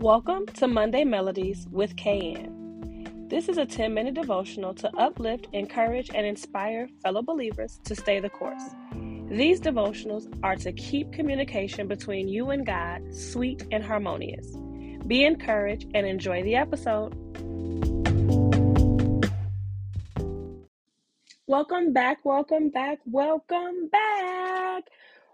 [0.00, 3.28] Welcome to Monday Melodies with KayAnn.
[3.28, 8.20] This is a 10 minute devotional to uplift, encourage, and inspire fellow believers to stay
[8.20, 8.62] the course.
[9.28, 14.46] These devotionals are to keep communication between you and God sweet and harmonious.
[15.08, 17.12] Be encouraged and enjoy the episode.
[21.48, 24.84] Welcome back, welcome back, welcome back.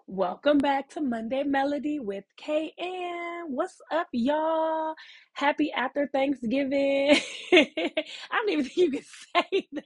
[0.06, 3.44] Welcome back to Monday Melody with KayAnn.
[3.48, 4.96] What's up, y'all?
[5.32, 7.16] Happy after Thanksgiving.
[7.54, 8.02] I
[8.34, 9.02] don't even think you can
[9.52, 9.84] say that.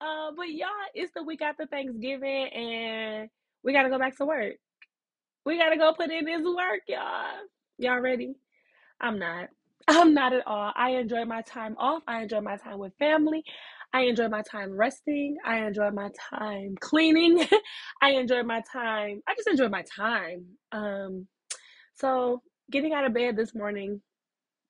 [0.00, 3.30] Uh, but y'all, it's the week after Thanksgiving, and
[3.64, 4.54] we gotta go back to work.
[5.46, 7.38] We gotta go put in this work, y'all.
[7.78, 8.36] Y'all ready?
[9.00, 9.50] I'm not.
[9.88, 10.72] I'm not at all.
[10.76, 12.04] I enjoy my time off.
[12.08, 13.44] I enjoy my time with family.
[13.96, 15.38] I enjoy my time resting.
[15.42, 17.46] I enjoy my time cleaning.
[18.02, 19.22] I enjoy my time.
[19.26, 20.44] I just enjoy my time.
[20.70, 21.26] Um,
[21.94, 24.02] so getting out of bed this morning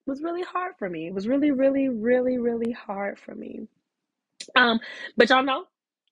[0.07, 1.09] was really hard for me.
[1.09, 3.63] It was really, really, really, really hard for me.
[4.55, 4.79] Um,
[5.17, 5.65] but y'all know,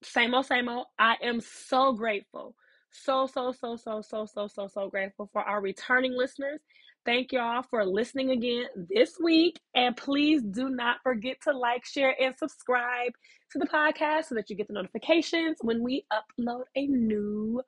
[0.02, 0.86] same old, same old.
[0.98, 2.56] I am so grateful.
[2.90, 6.60] So, so, so, so, so, so, so, so grateful for our returning listeners
[7.06, 9.60] Thank y'all for listening again this week.
[9.74, 13.12] And please do not forget to like, share, and subscribe
[13.50, 17.60] to the podcast so that you get the notifications when we upload a new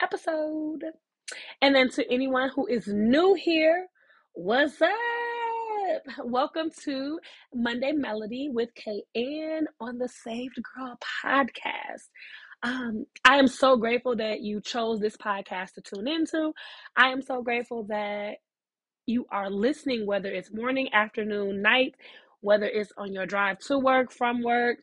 [0.00, 0.84] episode.
[1.60, 3.88] And then to anyone who is new here,
[4.34, 4.90] what's up?
[6.24, 7.18] Welcome to
[7.52, 12.06] Monday Melody with KayAnn on the Saved Girl podcast.
[12.62, 16.52] Um, I am so grateful that you chose this podcast to tune into.
[16.96, 18.36] I am so grateful that
[19.08, 21.94] you are listening, whether it's morning, afternoon, night,
[22.40, 24.78] whether it's on your drive to work, from work,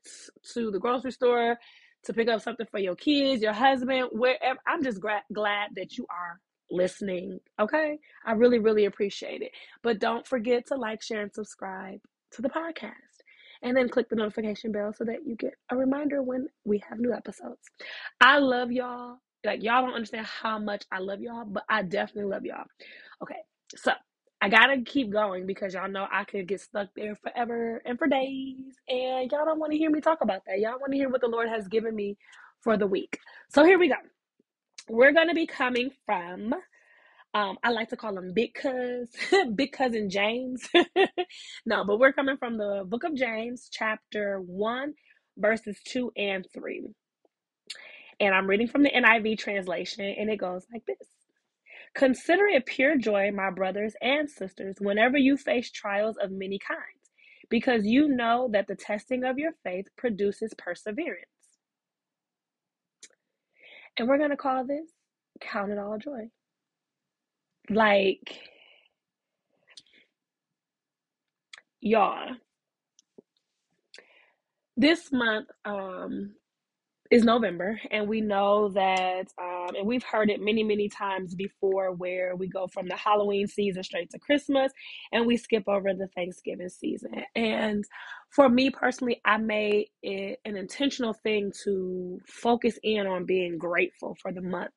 [0.54, 1.58] to the grocery store,
[2.04, 4.60] to pick up something for your kids, your husband, wherever.
[4.68, 6.40] I'm just gra- glad that you are
[6.72, 7.40] listening.
[7.60, 8.00] Okay.
[8.26, 9.52] I really, really appreciate it.
[9.84, 12.00] But don't forget to like, share, and subscribe
[12.32, 12.92] to the podcast.
[13.62, 17.00] And then click the notification bell so that you get a reminder when we have
[17.00, 17.62] new episodes.
[18.20, 19.18] I love y'all.
[19.44, 22.66] Like, y'all don't understand how much I love y'all, but I definitely love y'all.
[23.22, 23.38] Okay.
[23.76, 23.92] So,
[24.46, 28.06] I gotta keep going because y'all know I could get stuck there forever and for
[28.06, 28.76] days.
[28.88, 30.60] And y'all don't want to hear me talk about that.
[30.60, 32.16] Y'all want to hear what the Lord has given me
[32.62, 33.18] for the week.
[33.50, 33.96] So here we go.
[34.88, 36.54] We're gonna be coming from
[37.34, 39.10] um, I like to call him Big Cuz,
[39.56, 40.70] Big Cousin James.
[41.66, 44.94] no, but we're coming from the book of James, chapter 1,
[45.38, 46.88] verses 2 and 3.
[48.20, 51.10] And I'm reading from the NIV translation, and it goes like this
[51.96, 57.12] Consider it pure joy, my brothers and sisters, whenever you face trials of many kinds,
[57.50, 61.26] because you know that the testing of your faith produces perseverance.
[63.98, 64.92] And we're going to call this
[65.40, 66.30] Count It All Joy.
[67.70, 68.40] Like,
[71.80, 72.36] y'all,
[74.76, 76.34] this month, um,
[77.12, 81.92] is November, and we know that, um, and we've heard it many, many times before,
[81.92, 84.72] where we go from the Halloween season straight to Christmas,
[85.12, 87.12] and we skip over the Thanksgiving season.
[87.36, 87.84] And
[88.32, 94.18] for me personally, I made it an intentional thing to focus in on being grateful
[94.22, 94.74] for the month.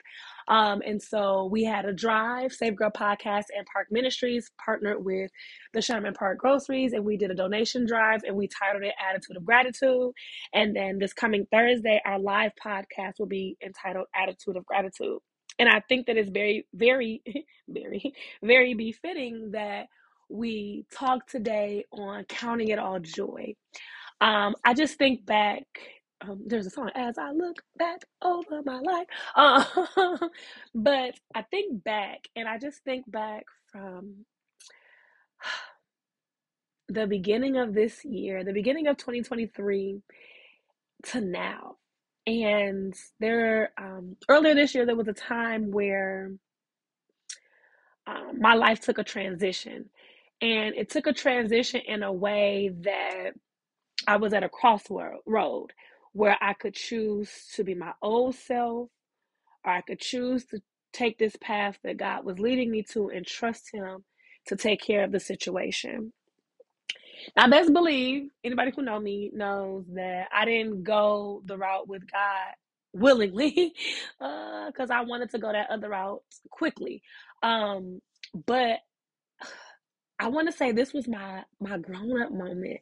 [0.48, 5.30] Um, and so we had a drive, Save Girl Podcast and Park Ministries partnered with
[5.74, 9.36] the Sherman Park Groceries, and we did a donation drive and we titled it Attitude
[9.36, 10.12] of Gratitude.
[10.54, 15.18] And then this coming Thursday, our live podcast will be entitled Attitude of Gratitude.
[15.58, 17.22] And I think that it's very, very,
[17.68, 19.86] very, very befitting that
[20.30, 23.54] we talk today on counting it all joy.
[24.20, 25.64] Um, I just think back
[26.20, 29.06] um, there's a song as I look back over my life.
[29.36, 30.28] Uh,
[30.74, 34.26] but I think back, and I just think back from
[36.88, 40.02] the beginning of this year, the beginning of 2023
[41.04, 41.76] to now.
[42.26, 46.32] And there, um, earlier this year, there was a time where
[48.06, 49.88] um, my life took a transition.
[50.40, 53.30] And it took a transition in a way that
[54.06, 55.72] I was at a crossroad
[56.14, 58.90] where I could choose to be my old self,
[59.64, 60.60] or I could choose to
[60.92, 64.04] take this path that God was leading me to and trust Him
[64.48, 66.12] to take care of the situation.
[67.36, 72.02] Now, best believe anybody who know me knows that I didn't go the route with
[72.10, 72.54] God
[72.92, 73.74] willingly
[74.18, 77.02] because uh, I wanted to go that other route quickly.
[77.42, 78.00] Um,
[78.46, 78.80] but
[80.20, 82.80] I want to say this was my my grown up moment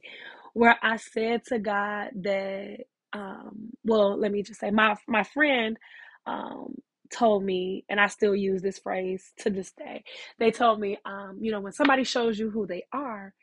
[0.54, 2.78] where I said to God that
[3.16, 5.78] um, well, let me just say my my friend
[6.26, 6.76] um,
[7.12, 10.04] told me, and I still use this phrase to this day.
[10.38, 13.34] They told me, um, you know, when somebody shows you who they are,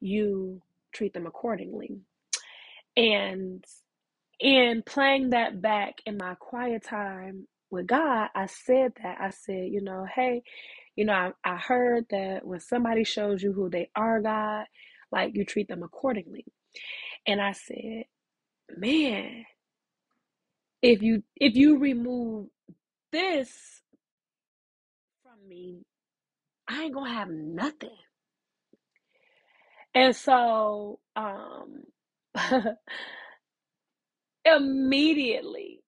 [0.00, 0.62] you
[0.94, 1.98] treat them accordingly.
[2.96, 3.64] And
[4.40, 9.18] in playing that back in my quiet time with God, I said that.
[9.20, 10.42] I said, you know, hey,
[10.96, 14.66] you know, I, I heard that when somebody shows you who they are, God,
[15.12, 16.46] like you treat them accordingly.
[17.26, 18.04] And I said,
[18.78, 19.44] man,
[20.82, 22.48] if you if you remove
[23.12, 23.82] this
[25.22, 25.84] from me,
[26.68, 27.96] I ain't gonna have nothing.
[29.94, 31.84] And so um
[34.44, 35.80] immediately,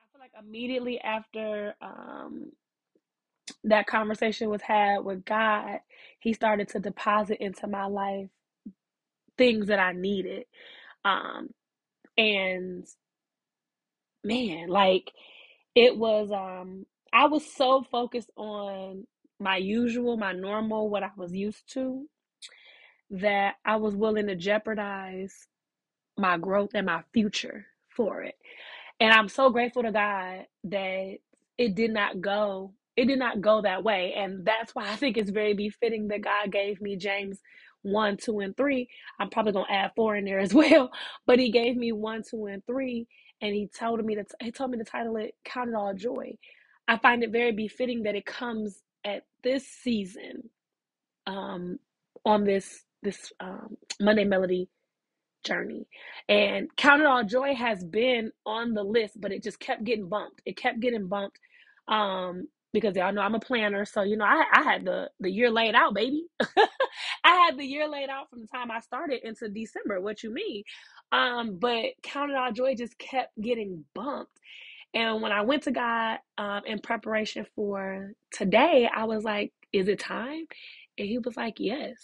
[0.00, 2.52] I feel like immediately after um
[3.64, 5.80] that conversation was had with God,
[6.20, 8.28] he started to deposit into my life
[9.38, 10.44] things that I needed.
[11.04, 11.50] Um
[12.18, 12.86] and
[14.24, 15.12] man, like
[15.74, 19.06] it was um I was so focused on
[19.40, 22.06] my usual, my normal, what I was used to,
[23.10, 25.34] that I was willing to jeopardize
[26.18, 28.36] my growth and my future for it.
[29.00, 31.16] And I'm so grateful to God that
[31.58, 34.14] it did not go it did not go that way.
[34.16, 37.40] And that's why I think it's very befitting that God gave me James
[37.86, 38.88] 1, 2, and 3.
[39.20, 40.90] I'm probably gonna add four in there as well.
[41.26, 43.06] But he gave me one, two, and three,
[43.40, 46.36] and he told me that he told me to title it Count It All Joy.
[46.88, 50.50] I find it very befitting that it comes at this season,
[51.26, 51.78] um,
[52.24, 54.68] on this this um, Monday Melody
[55.44, 55.86] journey.
[56.28, 60.08] And Count It All Joy has been on the list, but it just kept getting
[60.08, 60.42] bumped.
[60.46, 61.38] It kept getting bumped.
[61.88, 63.86] Um, because y'all know I'm a planner.
[63.86, 66.26] So, you know, I, I had the, the year laid out, baby.
[67.24, 69.98] I had the year laid out from the time I started into December.
[69.98, 70.62] What you mean?
[71.10, 74.38] Um, but Count It All Joy just kept getting bumped.
[74.92, 79.88] And when I went to God um, in preparation for today, I was like, is
[79.88, 80.44] it time?
[80.98, 81.96] And he was like, yes.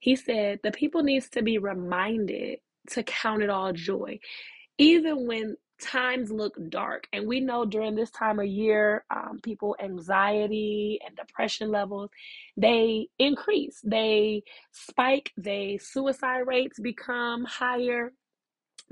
[0.00, 2.58] He said, the people needs to be reminded
[2.90, 4.20] to count it all joy,
[4.78, 7.08] even when times look dark.
[7.12, 12.10] And we know during this time of year, um, people anxiety and depression levels
[12.56, 14.42] they increase, they
[14.72, 18.12] spike, they suicide rates become higher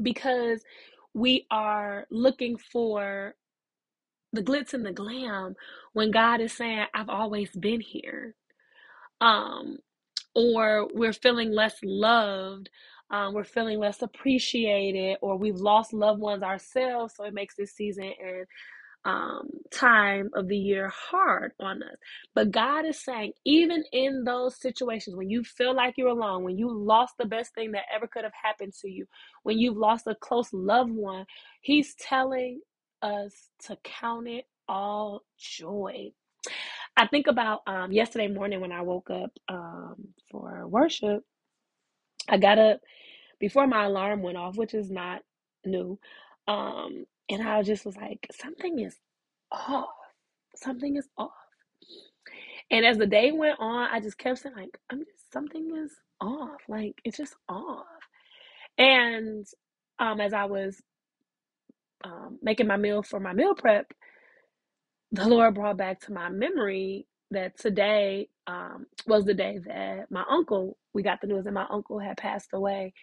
[0.02, 0.62] because
[1.14, 3.34] we are looking for
[4.32, 5.54] the glitz and the glam
[5.92, 8.34] when God is saying, I've always been here.
[9.20, 9.78] Um,
[10.34, 12.70] or we're feeling less loved,
[13.10, 17.14] um, we're feeling less appreciated, or we've lost loved ones ourselves.
[17.16, 18.46] So it makes this season and
[19.06, 21.96] um, time of the year hard on us.
[22.36, 26.58] But God is saying, even in those situations when you feel like you're alone, when
[26.58, 29.06] you lost the best thing that ever could have happened to you,
[29.44, 31.26] when you've lost a close loved one,
[31.62, 32.62] He's telling
[33.02, 33.34] us
[33.66, 36.12] to count it all joy.
[36.96, 39.96] I think about um, yesterday morning when I woke up um,
[40.30, 41.24] for worship.
[42.28, 42.80] I got up
[43.40, 45.22] before my alarm went off, which is not
[45.64, 45.98] new.
[46.48, 48.96] Um, and I just was like, something is
[49.52, 49.88] off.
[50.56, 51.32] Something is off.
[52.70, 55.92] And as the day went on, I just kept saying, like, I'm just something is
[56.20, 56.60] off.
[56.68, 57.86] Like it's just off.
[58.78, 59.46] And
[59.98, 60.80] um, as I was
[62.04, 63.92] um, making my meal for my meal prep,
[65.12, 70.24] the Lord brought back to my memory that today um, was the day that my
[70.30, 72.94] uncle, we got the news that my uncle had passed away.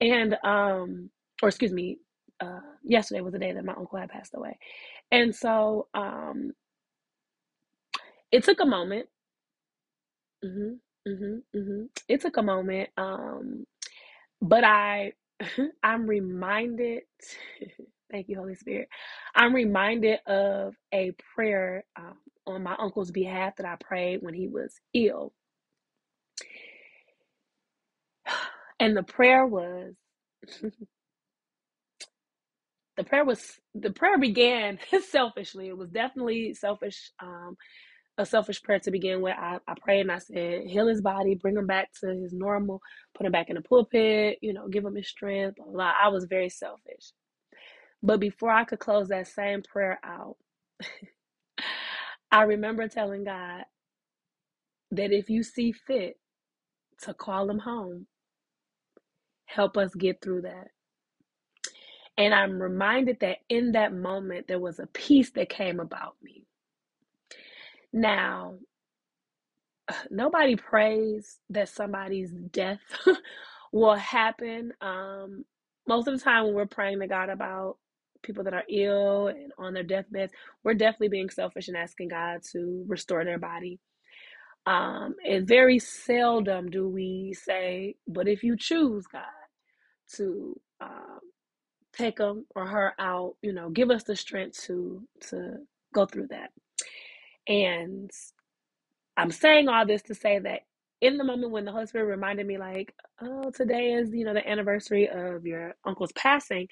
[0.00, 1.10] And, um,
[1.42, 1.98] or excuse me,
[2.40, 4.58] uh, yesterday was the day that my uncle had passed away.
[5.12, 6.52] And so um,
[8.32, 9.08] it took a moment.
[10.44, 10.74] hmm
[11.06, 12.90] hmm hmm It took a moment.
[12.98, 13.66] Um,
[14.42, 15.12] but I,
[15.84, 17.02] I'm reminded
[18.12, 18.88] Thank you, Holy Spirit.
[19.34, 22.18] I'm reminded of a prayer um,
[22.50, 25.32] on my uncle's behalf that I prayed when he was ill.
[28.80, 29.94] And the prayer was
[32.98, 34.78] the prayer was the prayer began
[35.10, 35.68] selfishly.
[35.68, 37.56] It was definitely selfish, um,
[38.18, 39.36] a selfish prayer to begin with.
[39.38, 42.80] I, I prayed and I said, heal his body, bring him back to his normal,
[43.16, 45.92] put him back in the pulpit, you know, give him his strength, blah, blah.
[46.02, 47.12] I was very selfish.
[48.02, 50.36] But before I could close that same prayer out,
[52.32, 53.64] I remember telling God
[54.92, 56.18] that if you see fit
[57.02, 58.06] to call him home,
[59.46, 60.68] help us get through that.
[62.18, 66.44] And I'm reminded that in that moment, there was a peace that came about me.
[67.92, 68.56] Now,
[70.10, 72.80] nobody prays that somebody's death
[73.72, 74.72] will happen.
[74.82, 75.46] Um,
[75.88, 77.78] most of the time, when we're praying to God about
[78.22, 80.32] people that are ill and on their deathbeds,
[80.64, 83.80] we're definitely being selfish and asking God to restore their body.
[84.66, 89.22] Um, and very seldom do we say, but if you choose, God,
[90.16, 91.20] to um,
[91.92, 95.58] take them or her out, you know, give us the strength to to
[95.94, 96.50] go through that.
[97.48, 98.10] And
[99.16, 100.62] I'm saying all this to say that
[101.00, 104.34] in the moment when the Holy Spirit reminded me, like, oh, today is, you know,
[104.34, 106.68] the anniversary of your uncle's passing,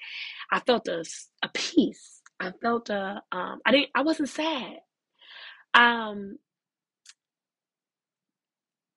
[0.51, 1.03] I felt a,
[1.43, 2.21] a peace.
[2.39, 4.77] I felt a, um, I didn't, I wasn't sad.
[5.75, 6.37] Um,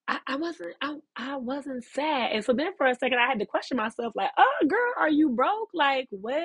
[0.09, 2.33] I, I wasn't, I, I wasn't sad.
[2.33, 5.11] And so then for a second, I had to question myself, like, oh, girl, are
[5.11, 5.71] you broke?
[5.75, 6.45] Like, what?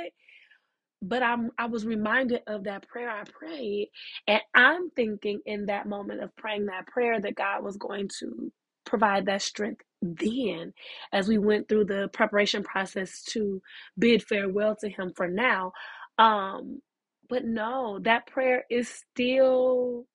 [1.03, 3.89] but I'm I was reminded of that prayer I prayed
[4.27, 8.53] and I'm thinking in that moment of praying that prayer that God was going to
[8.87, 10.73] provide that strength then
[11.13, 13.61] as we went through the preparation process to
[13.99, 15.73] bid farewell to him for now.
[16.19, 16.81] Um
[17.29, 20.07] but no that prayer is still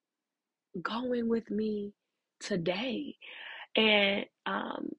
[0.82, 1.92] going with me
[2.40, 3.16] today.
[3.76, 4.90] And um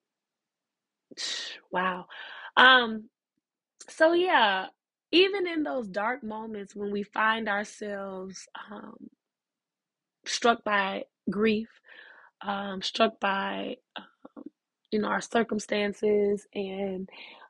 [1.72, 2.08] wow.
[2.58, 3.10] Um
[3.90, 4.68] so yeah
[5.12, 8.98] even in those dark moments when we find ourselves um,
[10.26, 11.70] struck by grief
[12.44, 14.06] um, struck by um,
[14.92, 17.10] you know our circumstances and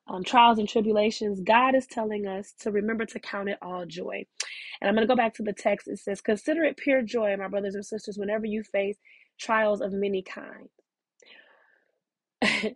[0.10, 4.26] um, trials and tribulations god is telling us to remember to count it all joy.
[4.82, 5.88] And i'm going to go back to the text.
[5.90, 8.98] It says consider it pure joy my brothers and sisters whenever you face
[9.40, 10.72] trials of many kinds.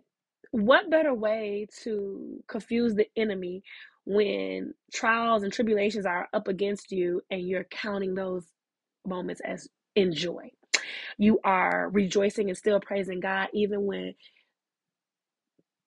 [0.50, 3.62] What better way to confuse the enemy
[4.06, 8.46] when trials and tribulations are up against you and you're counting those
[9.06, 10.50] moments as in joy?
[11.18, 14.14] You are rejoicing and still praising God even when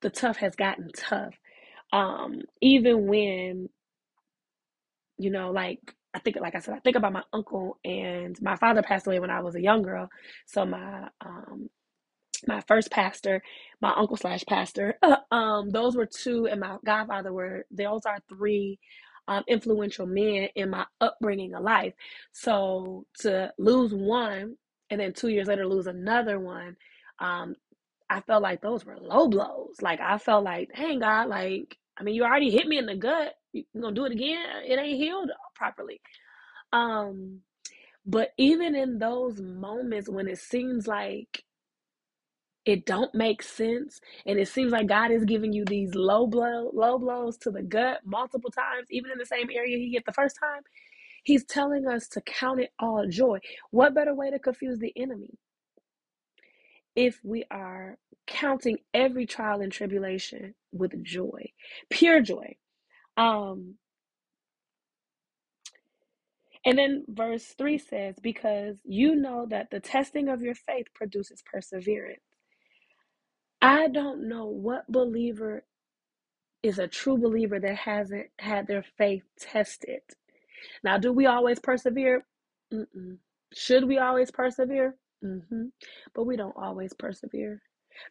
[0.02, 1.36] the tough has gotten tough.
[1.94, 3.70] Um, even when,
[5.18, 5.80] you know, like
[6.14, 9.20] I think, like I said, I think about my uncle and my father passed away
[9.20, 10.10] when I was a young girl.
[10.48, 11.70] So my um,
[12.48, 13.44] my first pastor,
[13.82, 14.96] my uncle slash pastor,
[15.32, 18.80] um, those were two, and my godfather were, those are three
[19.30, 21.94] um, influential men in my upbringing of life.
[22.34, 24.58] So to lose one
[24.92, 26.78] and then two years later lose another one,
[27.20, 27.56] um,
[28.10, 29.78] I felt like those were low blows.
[29.82, 32.98] Like I felt like, dang God, like, I mean, you already hit me in the
[32.98, 33.36] gut.
[33.54, 34.46] You gonna do it again?
[34.68, 36.02] It ain't healed properly.
[36.74, 37.42] Um,
[38.06, 41.44] but even in those moments when it seems like
[42.66, 46.72] it don't make sense and it seems like god is giving you these low blow
[46.74, 50.14] low blows to the gut multiple times even in the same area he hit the
[50.14, 50.62] first time
[51.24, 53.40] he's telling us to count it all joy.
[53.72, 55.38] What better way to confuse the enemy?
[56.96, 57.98] If we are
[58.28, 61.52] counting every trial and tribulation with joy
[61.90, 62.56] pure joy.
[63.18, 63.76] Um
[66.66, 71.44] and then verse 3 says because you know that the testing of your faith produces
[71.52, 72.22] perseverance.
[73.62, 75.64] I don't know what believer
[76.64, 80.02] is a true believer that hasn't had their faith tested.
[80.84, 82.26] Now, do we always persevere?
[82.74, 83.18] Mm-mm.
[83.54, 84.96] Should we always persevere?
[85.24, 85.66] Mm-hmm.
[86.14, 87.62] But we don't always persevere.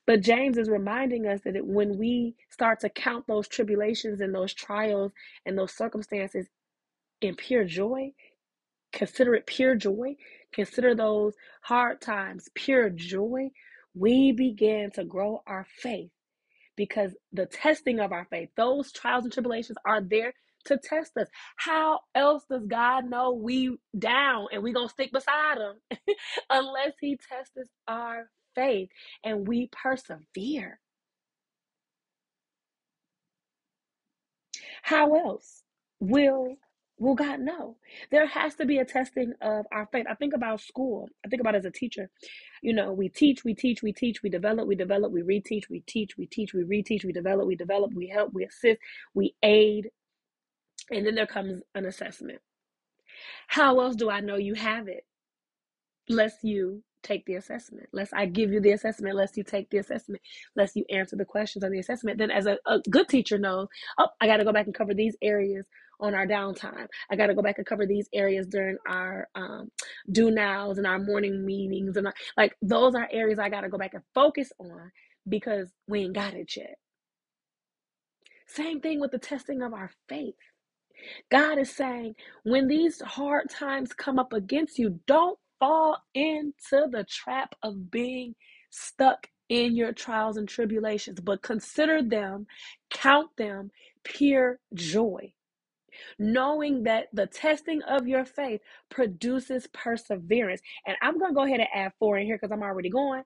[0.07, 4.35] But James is reminding us that it, when we start to count those tribulations and
[4.35, 5.13] those trials
[5.47, 6.47] and those circumstances
[7.21, 8.13] in pure joy,
[8.93, 10.17] consider it pure joy,
[10.53, 13.51] consider those hard times pure joy,
[13.95, 16.11] we begin to grow our faith
[16.77, 20.35] because the testing of our faith, those trials and tribulations are there
[20.67, 21.29] to test us.
[21.57, 25.99] How else does God know we down and we gonna stick beside him
[26.51, 27.57] unless he tests
[27.89, 28.91] our faith
[29.25, 30.81] and we persevere?
[34.83, 35.63] How else
[36.01, 36.57] will
[36.99, 37.77] will God know?
[38.11, 40.07] There has to be a testing of our faith.
[40.11, 41.09] I think about school.
[41.25, 42.11] I think about as a teacher.
[42.63, 45.81] You know, we teach, we teach, we teach, we develop, we develop, we reteach, we
[45.87, 48.81] teach, we teach, we reteach, we develop, we develop, we help, we assist,
[49.15, 49.89] we aid,
[50.91, 52.41] and then there comes an assessment.
[53.49, 55.05] How else do I know you have it?
[56.09, 57.89] Lest you take the assessment.
[57.93, 60.23] Lest I give you the assessment, lest you take the assessment,
[60.57, 62.19] lest you answer the questions on the assessment.
[62.19, 63.69] Then, as a, a good teacher knows,
[63.99, 65.67] oh, I got to go back and cover these areas
[66.01, 66.87] on our downtime.
[67.11, 69.71] I got to go back and cover these areas during our um,
[70.11, 71.97] do nows and our morning meetings.
[71.97, 74.91] And like, those are areas I got to go back and focus on
[75.29, 76.77] because we ain't got it yet.
[78.47, 80.35] Same thing with the testing of our faith.
[81.31, 87.07] God is saying, when these hard times come up against you, don't fall into the
[87.09, 88.35] trap of being
[88.71, 92.47] stuck in your trials and tribulations, but consider them,
[92.91, 93.71] count them
[94.05, 95.33] pure joy.
[96.21, 100.63] knowing that the testing of your faith produces perseverance.
[100.87, 103.25] And I'm going to go ahead and add four in here because I'm already going.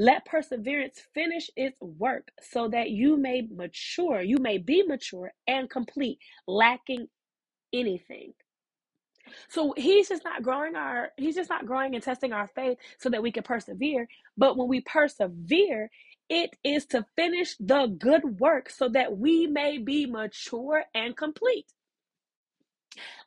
[0.00, 5.70] Let perseverance finish its work so that you may mature, you may be mature and
[5.70, 7.08] complete, lacking
[7.72, 8.34] anything.
[9.50, 13.10] So he's just not growing our, he's just not growing and testing our faith so
[13.10, 14.08] that we can persevere.
[14.38, 15.90] But when we persevere,
[16.30, 21.66] it is to finish the good work so that we may be mature and complete,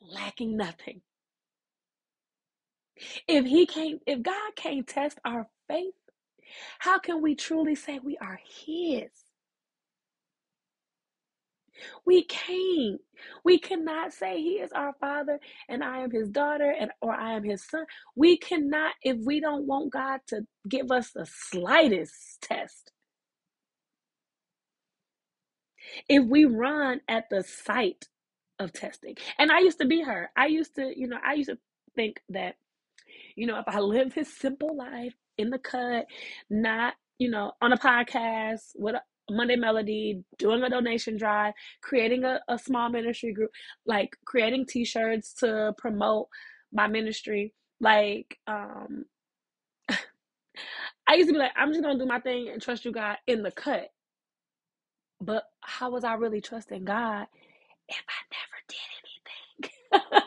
[0.02, 1.02] lacking nothing.
[3.28, 5.94] If he can't, if God can't test our faith,
[6.80, 9.10] how can we truly say we are his?
[12.06, 13.02] We can't.
[13.44, 17.34] We cannot say he is our father and I am his daughter and or I
[17.34, 17.86] am his son.
[18.16, 22.92] We cannot if we don't want God to give us the slightest test.
[26.10, 28.06] If we run at the sight
[28.60, 29.16] of testing.
[29.38, 30.32] And I used to be her.
[30.38, 31.58] I used to, you know, I used to
[31.96, 32.56] think that
[33.36, 36.06] you know, if I live this simple life in the cut,
[36.50, 38.96] not, you know, on a podcast with
[39.30, 43.52] Monday Melody, doing a donation drive, creating a, a small ministry group,
[43.86, 46.28] like creating t-shirts to promote
[46.74, 47.54] my ministry.
[47.80, 49.06] Like, um,
[49.90, 53.18] I used to be like, I'm just gonna do my thing and trust you God
[53.28, 53.90] in the cut.
[55.22, 57.28] But how was I really trusting God
[57.90, 60.22] if I never did anything?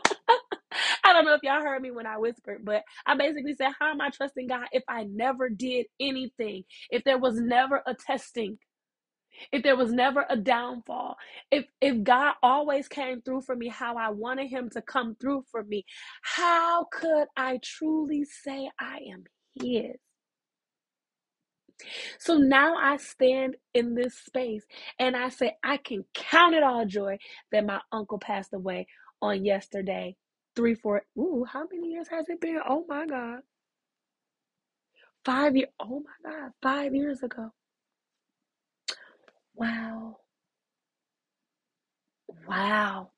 [1.36, 4.48] If y'all heard me when I whispered, but I basically said, How am I trusting
[4.48, 6.64] God if I never did anything?
[6.90, 8.58] If there was never a testing?
[9.52, 11.16] If there was never a downfall,
[11.50, 15.44] if if God always came through for me how I wanted him to come through
[15.50, 15.84] for me,
[16.22, 19.24] how could I truly say I am
[19.62, 19.96] his?
[22.20, 24.64] So now I stand in this space
[25.00, 27.18] and I say, I can count it all joy
[27.52, 28.88] that my uncle passed away
[29.22, 30.16] on yesterday
[30.56, 31.02] three, four.
[31.18, 32.60] Ooh, how many years has it been?
[32.68, 33.40] Oh my God.
[35.24, 35.70] Five years.
[35.80, 36.52] Oh my God.
[36.62, 37.52] Five years ago.
[39.54, 40.18] Wow.
[42.48, 43.10] Wow.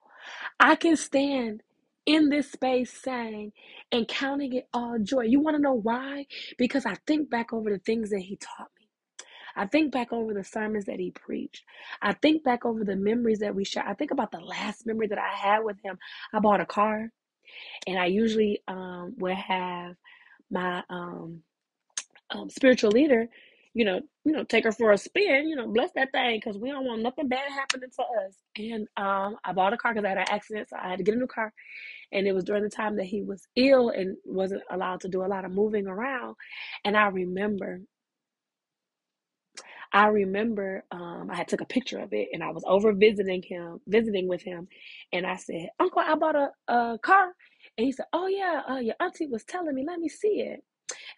[0.60, 1.62] I can stand
[2.06, 3.52] in this space saying
[3.92, 5.22] and counting it all joy.
[5.22, 6.26] You want to know why?
[6.58, 8.88] Because I think back over the things that he taught me.
[9.56, 11.64] I think back over the sermons that he preached.
[12.00, 13.86] I think back over the memories that we shared.
[13.88, 15.98] I think about the last memory that I had with him.
[16.32, 17.10] I bought a car
[17.86, 19.96] and I usually um, would have
[20.50, 21.42] my um,
[22.30, 23.28] um, spiritual leader,
[23.74, 26.58] you know, you know, take her for a spin, you know, bless that thing because
[26.58, 28.34] we don't want nothing bad happening to us.
[28.56, 31.04] And um, I bought a car because I had an accident, so I had to
[31.04, 31.52] get a new car.
[32.12, 35.24] And it was during the time that he was ill and wasn't allowed to do
[35.24, 36.36] a lot of moving around.
[36.84, 37.80] And I remember
[39.98, 43.42] I remember um, I had took a picture of it and I was over visiting
[43.42, 44.68] him, visiting with him,
[45.12, 47.34] and I said, "Uncle, I bought a, a car,"
[47.78, 50.64] and he said, "Oh yeah, uh, your auntie was telling me, let me see it."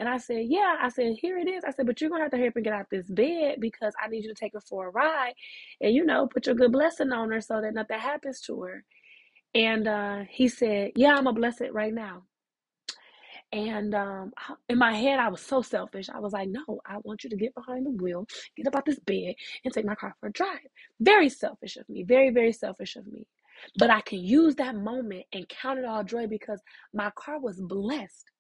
[0.01, 2.33] And I said, "Yeah." I said, "Here it is." I said, "But you're gonna have
[2.33, 4.63] to hurry up and get out this bed because I need you to take her
[4.63, 5.35] for a ride,
[5.83, 8.85] and you know, put your good blessing on her so that nothing happens to her."
[9.55, 12.25] And uh, he said, "Yeah, I'm gonna bless it right now."
[13.53, 14.33] And um,
[14.69, 16.09] in my head, I was so selfish.
[16.09, 18.85] I was like, no, I want you to get behind the wheel, get up out
[18.85, 19.35] this bed,
[19.65, 20.59] and take my car for a drive.
[21.01, 22.05] Very selfish of me.
[22.05, 23.27] Very, very selfish of me.
[23.77, 26.61] But I can use that moment and count it all joy because
[26.95, 28.31] my car was blessed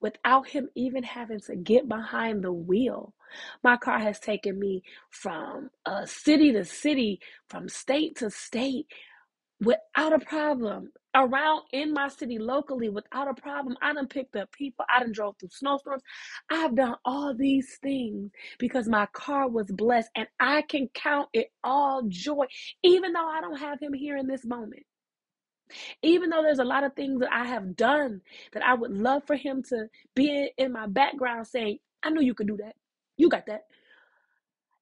[0.00, 3.14] without him even having to get behind the wheel.
[3.62, 8.86] My car has taken me from uh, city to city, from state to state,
[9.60, 13.76] without a problem around in my city locally without a problem.
[13.82, 14.84] I done picked up people.
[14.94, 16.02] I done drove through snowstorms.
[16.50, 21.48] I've done all these things because my car was blessed and I can count it
[21.64, 22.46] all joy,
[22.82, 24.84] even though I don't have him here in this moment.
[26.02, 29.24] Even though there's a lot of things that I have done that I would love
[29.26, 32.74] for him to be in my background saying, I know you can do that.
[33.16, 33.64] You got that.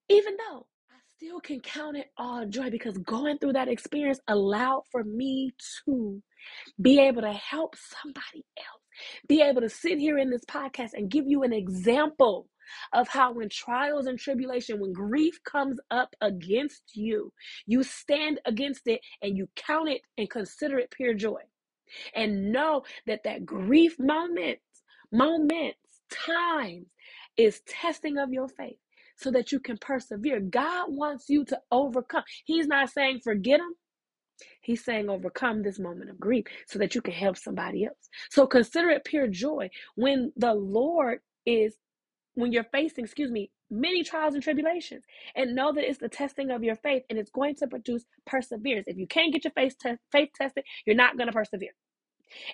[0.08, 0.66] Even though
[1.16, 5.50] still can count it all joy because going through that experience allowed for me
[5.84, 6.22] to
[6.80, 8.82] be able to help somebody else,
[9.26, 12.48] be able to sit here in this podcast and give you an example
[12.92, 17.32] of how when trials and tribulation, when grief comes up against you,
[17.66, 21.40] you stand against it and you count it and consider it pure joy.
[22.14, 24.58] And know that that grief moment,
[25.12, 25.78] moments,
[26.10, 26.86] times
[27.36, 28.76] is testing of your faith
[29.16, 30.40] so that you can persevere.
[30.40, 32.24] God wants you to overcome.
[32.44, 33.74] He's not saying forget them.
[34.62, 38.10] He's saying overcome this moment of grief so that you can help somebody else.
[38.30, 41.76] So consider it pure joy when the Lord is
[42.34, 45.04] when you're facing, excuse me, many trials and tribulations
[45.36, 48.86] and know that it's the testing of your faith and it's going to produce perseverance.
[48.88, 51.74] If you can't get your faith, te- faith tested, you're not going to persevere.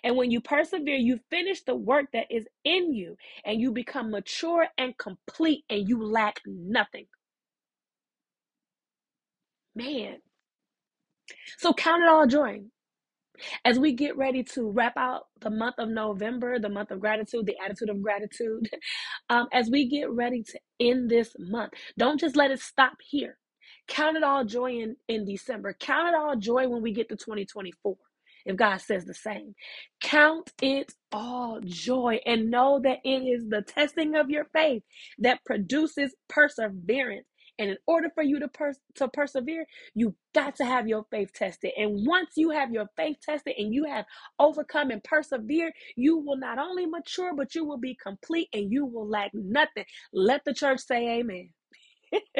[0.04, 4.10] And when you persevere, you finish the work that is in you and you become
[4.10, 7.06] mature and complete and you lack nothing.
[9.74, 10.18] Man.
[11.58, 12.62] So count it all joy.
[13.64, 17.46] As we get ready to wrap out the month of November, the month of gratitude,
[17.46, 18.70] the attitude of gratitude,
[19.30, 23.38] um, as we get ready to end this month, don't just let it stop here.
[23.88, 25.74] Count it all joy in, in December.
[25.78, 27.96] Count it all joy when we get to 2024
[28.46, 29.54] if God says the same.
[30.02, 34.82] Count it all joy and know that it is the testing of your faith
[35.20, 37.26] that produces perseverance.
[37.58, 41.32] And in order for you to pers- to persevere, you got to have your faith
[41.34, 41.72] tested.
[41.76, 44.06] And once you have your faith tested and you have
[44.40, 48.86] overcome and persevered, you will not only mature, but you will be complete and you
[48.86, 49.84] will lack nothing.
[50.12, 51.50] Let the church say amen.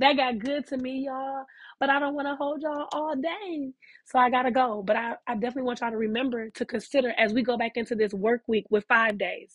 [0.00, 1.44] that got good to me, y'all.
[1.80, 3.72] But I don't want to hold y'all all day.
[4.06, 4.82] So I got to go.
[4.86, 7.94] But I, I definitely want y'all to remember to consider as we go back into
[7.94, 9.54] this work week with five days.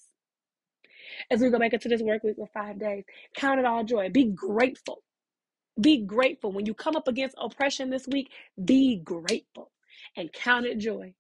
[1.32, 3.04] As we go back into this work week with five days,
[3.36, 4.10] count it all joy.
[4.10, 5.04] Be grateful.
[5.82, 6.52] Be grateful.
[6.52, 8.32] When you come up against oppression this week,
[8.66, 9.72] be grateful
[10.18, 11.14] and count it joy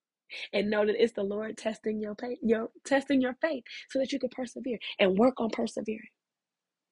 [0.54, 4.12] and know that it's the Lord testing your faith, your testing your faith so that
[4.12, 6.02] you can persevere and work on persevering.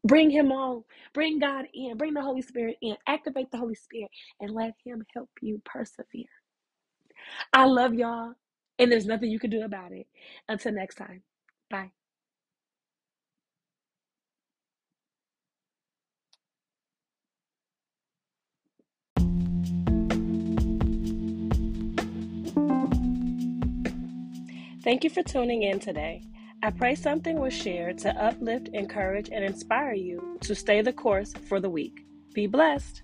[0.06, 0.84] Bring him on.
[1.13, 1.98] Bring God in.
[1.98, 2.98] Bring the Holy Spirit in.
[3.08, 6.26] Activate the Holy Spirit and let him help you persevere.
[7.54, 8.34] I love y'all,
[8.80, 10.08] and there's nothing you can do about it.
[10.50, 11.24] Until next time,
[11.72, 11.91] bye.
[24.84, 26.24] Thank you for tuning in today.
[26.65, 31.32] I pray something was shared to uplift, encourage, and inspire you to stay the course
[31.32, 32.08] for the week.
[32.34, 33.04] Be blessed.